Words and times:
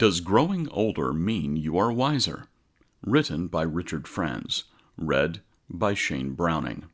Does 0.00 0.20
growing 0.20 0.66
older 0.70 1.12
mean 1.12 1.56
you 1.56 1.76
are 1.76 1.92
wiser? 1.92 2.46
Written 3.02 3.48
by 3.48 3.64
Richard 3.64 4.08
Franz. 4.08 4.64
Read 4.96 5.42
by 5.68 5.92
Shane 5.92 6.32
Browning. 6.32 6.86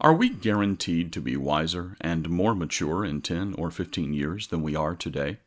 Are 0.00 0.12
we 0.12 0.28
guaranteed 0.28 1.12
to 1.12 1.20
be 1.20 1.36
wiser 1.36 1.96
and 2.00 2.28
more 2.28 2.56
mature 2.56 3.04
in 3.04 3.22
10 3.22 3.54
or 3.54 3.70
15 3.70 4.12
years 4.12 4.48
than 4.48 4.60
we 4.60 4.74
are 4.74 4.96
today? 4.96 5.38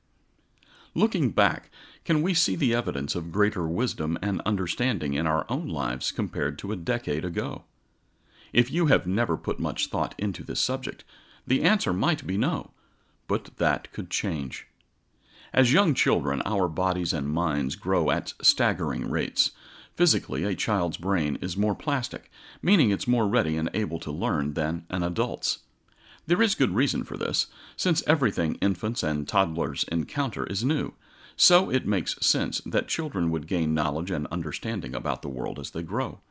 Looking 0.95 1.31
back, 1.31 1.69
can 2.05 2.21
we 2.21 2.33
see 2.33 2.55
the 2.55 2.73
evidence 2.73 3.13
of 3.13 3.33
greater 3.33 3.67
wisdom 3.67 4.17
and 4.21 4.39
understanding 4.45 5.15
in 5.15 5.27
our 5.27 5.45
own 5.49 5.67
lives 5.67 6.13
compared 6.13 6.57
to 6.59 6.71
a 6.71 6.77
decade 6.77 7.25
ago? 7.25 7.65
If 8.53 8.71
you 8.71 8.85
have 8.85 9.05
never 9.05 9.35
put 9.35 9.59
much 9.59 9.87
thought 9.87 10.15
into 10.17 10.45
this 10.45 10.61
subject, 10.61 11.03
the 11.45 11.63
answer 11.63 11.91
might 11.91 12.25
be 12.25 12.37
no, 12.37 12.71
but 13.27 13.49
that 13.57 13.91
could 13.91 14.09
change. 14.09 14.65
As 15.53 15.71
young 15.71 15.93
children, 15.93 16.41
our 16.45 16.67
bodies 16.67 17.13
and 17.13 17.29
minds 17.29 17.75
grow 17.75 18.09
at 18.09 18.33
staggering 18.41 19.07
rates. 19.07 19.51
Physically, 19.95 20.43
a 20.43 20.55
child's 20.55 20.97
brain 20.97 21.37
is 21.41 21.55
more 21.55 21.75
plastic, 21.75 22.31
meaning 22.63 22.89
it's 22.89 23.07
more 23.07 23.27
ready 23.27 23.55
and 23.55 23.69
able 23.75 23.99
to 23.99 24.11
learn 24.11 24.55
than 24.55 24.87
an 24.89 25.03
adult's. 25.03 25.59
There 26.25 26.41
is 26.41 26.55
good 26.55 26.73
reason 26.73 27.03
for 27.03 27.17
this, 27.17 27.47
since 27.75 28.01
everything 28.07 28.55
infants 28.61 29.03
and 29.03 29.27
toddlers 29.27 29.85
encounter 29.91 30.47
is 30.47 30.63
new, 30.63 30.95
so 31.35 31.69
it 31.69 31.85
makes 31.85 32.25
sense 32.25 32.59
that 32.65 32.87
children 32.87 33.29
would 33.29 33.45
gain 33.45 33.75
knowledge 33.75 34.09
and 34.09 34.25
understanding 34.31 34.95
about 34.95 35.21
the 35.21 35.29
world 35.29 35.59
as 35.59 35.69
they 35.69 35.83
grow. 35.83 36.21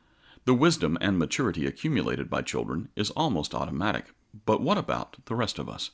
The 0.43 0.53
wisdom 0.53 0.97
and 0.99 1.17
maturity 1.17 1.65
accumulated 1.65 2.29
by 2.29 2.41
children 2.41 2.89
is 2.97 3.09
almost 3.11 3.55
automatic, 3.55 4.07
but 4.45 4.61
what 4.61 4.77
about 4.77 5.15
the 5.25 5.35
rest 5.35 5.59
of 5.59 5.69
us? 5.69 5.91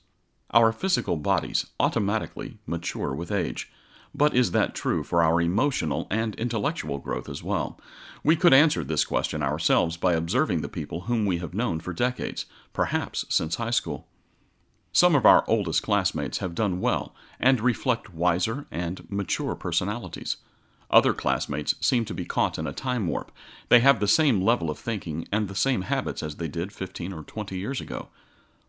Our 0.51 0.71
physical 0.71 1.15
bodies 1.15 1.67
automatically 1.79 2.57
mature 2.65 3.13
with 3.13 3.31
age. 3.31 3.71
But 4.15 4.33
is 4.33 4.51
that 4.51 4.73
true 4.73 5.03
for 5.03 5.21
our 5.21 5.39
emotional 5.39 6.07
and 6.09 6.33
intellectual 6.35 6.97
growth 6.97 7.29
as 7.29 7.43
well? 7.43 7.79
We 8.23 8.35
could 8.35 8.53
answer 8.53 8.83
this 8.83 9.05
question 9.05 9.43
ourselves 9.43 9.97
by 9.97 10.13
observing 10.13 10.61
the 10.61 10.69
people 10.69 11.01
whom 11.01 11.27
we 11.27 11.37
have 11.37 11.53
known 11.53 11.79
for 11.79 11.93
decades, 11.93 12.47
perhaps 12.73 13.25
since 13.29 13.55
high 13.55 13.69
school. 13.69 14.07
Some 14.91 15.13
of 15.13 15.25
our 15.25 15.43
oldest 15.47 15.83
classmates 15.83 16.39
have 16.39 16.55
done 16.55 16.81
well 16.81 17.13
and 17.39 17.61
reflect 17.61 18.11
wiser 18.11 18.65
and 18.71 19.05
mature 19.11 19.53
personalities. 19.53 20.37
Other 20.89 21.13
classmates 21.13 21.75
seem 21.79 22.05
to 22.05 22.15
be 22.15 22.25
caught 22.25 22.57
in 22.57 22.65
a 22.65 22.73
time 22.73 23.07
warp. 23.07 23.31
They 23.69 23.81
have 23.81 23.99
the 23.99 24.07
same 24.07 24.41
level 24.41 24.71
of 24.71 24.79
thinking 24.79 25.27
and 25.31 25.47
the 25.47 25.53
same 25.53 25.83
habits 25.83 26.23
as 26.23 26.37
they 26.37 26.47
did 26.47 26.71
15 26.71 27.13
or 27.13 27.21
20 27.21 27.55
years 27.55 27.79
ago. 27.79 28.07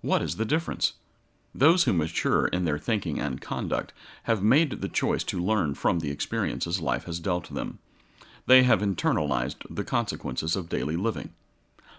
What 0.02 0.20
is 0.20 0.36
the 0.36 0.44
difference? 0.44 0.92
Those 1.54 1.84
who 1.84 1.92
mature 1.92 2.46
in 2.46 2.64
their 2.64 2.78
thinking 2.78 3.18
and 3.18 3.40
conduct 3.40 3.92
have 4.24 4.42
made 4.42 4.80
the 4.80 4.88
choice 4.88 5.24
to 5.24 5.42
learn 5.42 5.74
from 5.74 5.98
the 5.98 6.10
experiences 6.10 6.80
life 6.80 7.04
has 7.04 7.18
dealt 7.18 7.52
them. 7.52 7.80
They 8.46 8.62
have 8.62 8.80
internalized 8.80 9.64
the 9.68 9.84
consequences 9.84 10.54
of 10.56 10.68
daily 10.68 10.96
living. 10.96 11.34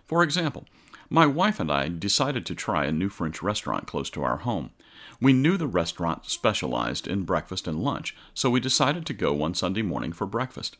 For 0.06 0.24
example, 0.24 0.66
my 1.10 1.26
wife 1.26 1.60
and 1.60 1.70
I 1.70 1.90
decided 1.90 2.46
to 2.46 2.56
try 2.56 2.86
a 2.86 2.92
new 2.92 3.10
French 3.10 3.44
restaurant 3.44 3.88
close 3.88 4.10
to 4.12 4.24
our 4.24 4.38
home. 4.38 4.72
We 5.20 5.34
knew 5.34 5.58
the 5.58 5.68
restaurant 5.68 6.26
specialized 6.26 7.06
in 7.06 7.24
breakfast 7.24 7.68
and 7.68 7.84
lunch, 7.84 8.16
so 8.34 8.50
we 8.50 8.62
decided 8.62 9.06
to 9.06 9.14
go 9.14 9.34
one 9.34 9.54
Sunday 9.54 9.82
morning 9.82 10.14
for 10.14 10.26
breakfast. 10.26 10.78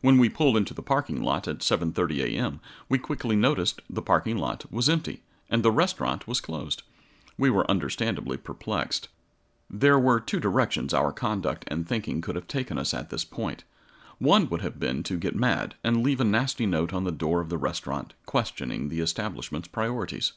When 0.00 0.18
we 0.18 0.30
pulled 0.30 0.56
into 0.56 0.72
the 0.72 0.82
parking 0.82 1.22
lot 1.22 1.46
at 1.46 1.58
7:30 1.58 2.24
a.m., 2.24 2.60
we 2.88 2.98
quickly 2.98 3.36
noticed 3.36 3.82
the 3.90 4.02
parking 4.02 4.38
lot 4.38 4.64
was 4.72 4.88
empty 4.88 5.22
and 5.50 5.62
the 5.62 5.70
restaurant 5.70 6.26
was 6.26 6.40
closed. 6.40 6.82
We 7.38 7.50
were 7.50 7.70
understandably 7.70 8.36
perplexed. 8.36 9.08
There 9.68 9.98
were 9.98 10.20
two 10.20 10.40
directions 10.40 10.94
our 10.94 11.12
conduct 11.12 11.64
and 11.68 11.86
thinking 11.86 12.20
could 12.20 12.36
have 12.36 12.46
taken 12.48 12.78
us 12.78 12.94
at 12.94 13.10
this 13.10 13.24
point. 13.24 13.64
One 14.18 14.48
would 14.48 14.62
have 14.62 14.80
been 14.80 15.02
to 15.02 15.18
get 15.18 15.34
mad 15.34 15.74
and 15.84 16.02
leave 16.02 16.20
a 16.20 16.24
nasty 16.24 16.64
note 16.64 16.94
on 16.94 17.04
the 17.04 17.12
door 17.12 17.40
of 17.40 17.50
the 17.50 17.58
restaurant 17.58 18.14
questioning 18.24 18.88
the 18.88 19.00
establishment's 19.00 19.68
priorities. 19.68 20.32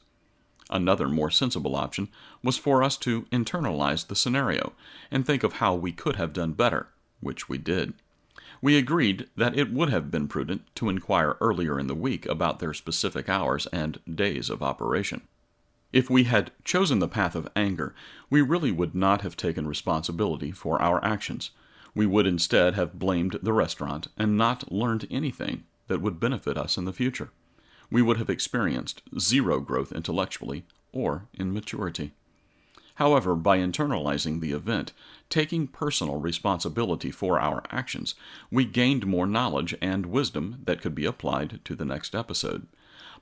Another 0.70 1.08
more 1.08 1.32
sensible 1.32 1.76
option 1.76 2.10
was 2.44 2.58
for 2.58 2.84
us 2.84 2.98
to 2.98 3.24
internalize 3.32 4.06
the 4.06 4.16
scenario 4.16 4.74
and 5.10 5.26
think 5.26 5.44
of 5.44 5.54
how 5.54 5.74
we 5.74 5.92
could 5.92 6.18
have 6.18 6.34
done 6.34 6.54
better, 6.54 6.90
which 7.22 7.48
we 7.48 7.58
did. 7.58 7.94
We 8.62 8.78
agreed 8.78 9.30
that 9.38 9.58
it 9.58 9.72
would 9.72 9.90
have 9.90 10.12
been 10.12 10.28
prudent 10.28 10.64
to 10.76 10.90
inquire 10.90 11.38
earlier 11.40 11.80
in 11.80 11.88
the 11.88 11.96
week 11.96 12.26
about 12.26 12.60
their 12.60 12.74
specific 12.74 13.30
hours 13.30 13.68
and 13.68 14.00
days 14.14 14.50
of 14.50 14.62
operation. 14.62 15.22
If 15.92 16.10
we 16.10 16.26
had 16.26 16.52
chosen 16.64 17.00
the 17.00 17.08
path 17.08 17.36
of 17.36 17.50
anger, 17.56 17.96
we 18.30 18.42
really 18.42 18.72
would 18.72 18.94
not 18.94 19.22
have 19.22 19.36
taken 19.36 19.68
responsibility 19.68 20.52
for 20.52 20.80
our 20.82 21.04
actions. 21.04 21.50
We 21.96 22.06
would 22.06 22.28
instead 22.28 22.76
have 22.76 23.00
blamed 23.00 23.40
the 23.42 23.54
restaurant 23.54 24.08
and 24.16 24.38
not 24.38 24.72
learned 24.72 25.08
anything 25.10 25.64
that 25.88 26.02
would 26.02 26.20
benefit 26.20 26.58
us 26.58 26.78
in 26.78 26.86
the 26.86 26.94
future. 26.94 27.32
We 27.90 28.04
would 28.04 28.18
have 28.18 28.30
experienced 28.30 29.02
zero 29.18 29.60
growth 29.60 29.92
intellectually 29.92 30.66
or 30.92 31.26
in 31.34 31.54
maturity. 31.54 32.14
However, 32.96 33.34
by 33.34 33.58
internalizing 33.58 34.42
the 34.42 34.52
event, 34.52 34.92
taking 35.30 35.68
personal 35.68 36.20
responsibility 36.20 37.12
for 37.12 37.40
our 37.40 37.64
actions, 37.72 38.14
we 38.52 38.66
gained 38.66 39.08
more 39.08 39.26
knowledge 39.26 39.74
and 39.82 40.06
wisdom 40.06 40.60
that 40.66 40.82
could 40.82 40.94
be 40.94 41.06
applied 41.06 41.62
to 41.66 41.76
the 41.76 41.86
next 41.86 42.14
episode. 42.14 42.68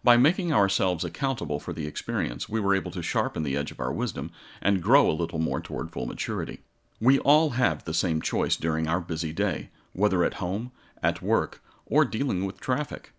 By 0.03 0.17
making 0.17 0.53
ourselves 0.53 1.03
accountable 1.03 1.59
for 1.59 1.73
the 1.73 1.88
experience, 1.88 2.47
we 2.47 2.59
were 2.59 2.75
able 2.75 2.91
to 2.91 3.01
sharpen 3.01 3.43
the 3.43 3.57
edge 3.57 3.71
of 3.71 3.79
our 3.79 3.91
wisdom 3.91 4.31
and 4.61 4.81
grow 4.81 5.09
a 5.09 5.11
little 5.11 5.39
more 5.39 5.61
toward 5.61 5.91
full 5.91 6.05
maturity. 6.05 6.61
We 6.99 7.19
all 7.19 7.51
have 7.51 7.83
the 7.83 7.93
same 7.93 8.21
choice 8.21 8.55
during 8.55 8.88
our 8.88 8.99
busy 8.99 9.33
day, 9.33 9.69
whether 9.93 10.23
at 10.23 10.35
home, 10.35 10.71
at 11.03 11.21
work, 11.21 11.61
or 11.85 12.05
dealing 12.05 12.45
with 12.45 12.59
traffic. 12.59 13.11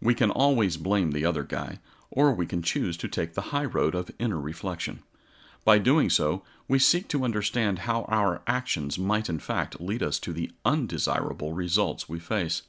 We 0.00 0.14
can 0.14 0.30
always 0.30 0.76
blame 0.76 1.12
the 1.12 1.24
other 1.24 1.44
guy, 1.44 1.78
or 2.10 2.32
we 2.32 2.46
can 2.46 2.62
choose 2.62 2.96
to 2.96 3.08
take 3.08 3.34
the 3.34 3.52
high 3.52 3.66
road 3.66 3.94
of 3.94 4.10
inner 4.18 4.40
reflection. 4.40 5.02
By 5.64 5.78
doing 5.78 6.10
so, 6.10 6.42
we 6.68 6.78
seek 6.78 7.06
to 7.08 7.24
understand 7.24 7.80
how 7.80 8.02
our 8.04 8.42
actions 8.46 8.98
might 8.98 9.28
in 9.28 9.38
fact 9.38 9.80
lead 9.80 10.02
us 10.02 10.18
to 10.20 10.32
the 10.32 10.50
undesirable 10.64 11.52
results 11.52 12.08
we 12.08 12.18
face. 12.18 12.62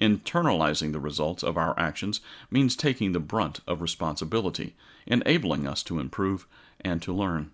Internalizing 0.00 0.92
the 0.92 1.00
results 1.00 1.42
of 1.42 1.56
our 1.56 1.78
actions 1.78 2.20
means 2.50 2.76
taking 2.76 3.12
the 3.12 3.20
brunt 3.20 3.60
of 3.66 3.80
responsibility, 3.82 4.76
enabling 5.06 5.66
us 5.66 5.82
to 5.82 5.98
improve 5.98 6.46
and 6.80 7.02
to 7.02 7.12
learn. 7.12 7.50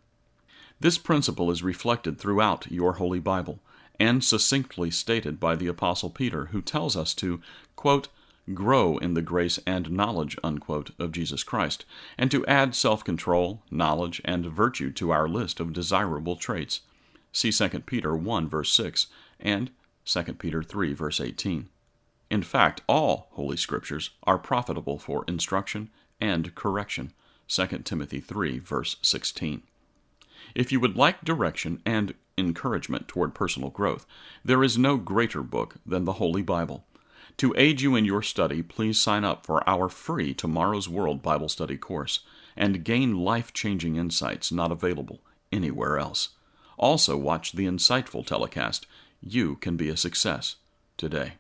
This 0.81 0.99
principle 0.99 1.51
is 1.51 1.63
reflected 1.63 2.19
throughout 2.19 2.71
your 2.71 2.95
Holy 2.95 3.21
Bible 3.21 3.61
and 3.99 4.23
succinctly 4.23 4.91
stated 4.91 5.39
by 5.39 5.57
the 5.57 5.69
Apostle 5.69 6.11
Peter, 6.11 6.47
who 6.47 6.61
tells 6.61 6.97
us 6.97 7.15
to, 7.15 7.41
quote, 7.77 8.09
grow 8.53 8.99
in 8.99 9.15
the 9.15 9.23
grace 9.23 9.59
and 9.67 9.91
knowledge, 9.91 10.37
unquote, 10.45 10.91
of 10.99 11.13
Jesus 11.13 11.43
Christ, 11.43 11.85
and 12.19 12.31
to 12.31 12.45
add 12.47 12.75
self 12.75 13.05
control, 13.05 13.63
knowledge, 13.71 14.21
and 14.25 14.45
virtue 14.47 14.91
to 14.93 15.11
our 15.13 15.29
list 15.29 15.61
of 15.61 15.73
desirable 15.73 16.37
traits. 16.37 16.81
See 17.33 17.51
2 17.51 17.69
Peter 17.81 18.15
1, 18.15 18.49
verse 18.49 18.73
6, 18.75 19.07
and 19.41 19.71
2 20.05 20.23
Peter 20.35 20.63
3, 20.63 20.93
verse 20.93 21.21
18. 21.21 21.69
In 22.31 22.43
fact, 22.43 22.83
all 22.89 23.29
Holy 23.33 23.57
Scriptures 23.57 24.11
are 24.25 24.39
profitable 24.39 24.99
for 24.99 25.25
instruction 25.29 25.91
and 26.21 26.55
correction. 26.55 27.13
2 27.49 27.67
Timothy 27.85 28.21
3, 28.21 28.59
verse 28.59 28.97
16. 29.03 29.63
If 30.55 30.73
you 30.73 30.81
would 30.81 30.97
like 30.97 31.25
direction 31.25 31.83
and 31.85 32.15
encouragement 32.37 33.09
toward 33.09 33.35
personal 33.35 33.71
growth, 33.71 34.07
there 34.45 34.63
is 34.63 34.79
no 34.79 34.97
greater 34.97 35.43
book 35.43 35.77
than 35.87 36.05
the 36.05 36.15
Holy 36.15 36.43
Bible. 36.43 36.85
To 37.39 37.55
aid 37.57 37.81
you 37.81 37.97
in 37.97 38.05
your 38.05 38.23
study, 38.23 38.63
please 38.63 39.01
sign 39.01 39.25
up 39.25 39.45
for 39.45 39.69
our 39.69 39.89
free 39.89 40.35
Tomorrow's 40.35 40.89
World 40.89 41.23
Bible 41.23 41.49
Study 41.49 41.77
course 41.77 42.21
and 42.57 42.85
gain 42.85 43.19
life 43.19 43.53
changing 43.53 43.97
insights 43.97 44.53
not 44.53 44.71
available 44.71 45.21
anywhere 45.51 45.99
else. 45.99 46.31
Also, 46.79 47.17
watch 47.17 47.53
the 47.53 47.67
insightful 47.67 48.25
telecast, 48.25 48.87
You 49.21 49.57
Can 49.57 49.77
Be 49.77 49.89
a 49.89 49.97
Success, 49.97 50.57
today. 50.97 51.35